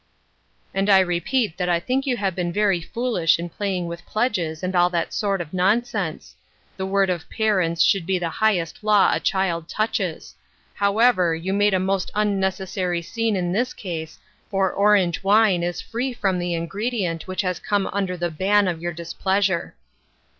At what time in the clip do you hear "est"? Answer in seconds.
8.57-8.83